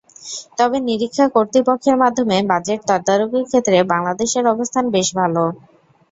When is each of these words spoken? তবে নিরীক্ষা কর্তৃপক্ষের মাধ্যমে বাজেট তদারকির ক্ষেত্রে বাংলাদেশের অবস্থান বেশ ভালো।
তবে 0.57 0.77
নিরীক্ষা 0.81 1.25
কর্তৃপক্ষের 1.35 1.95
মাধ্যমে 1.97 2.37
বাজেট 2.51 2.79
তদারকির 2.89 3.45
ক্ষেত্রে 3.49 3.77
বাংলাদেশের 3.91 4.45
অবস্থান 4.53 4.85
বেশ 4.95 5.07
ভালো। 5.19 5.43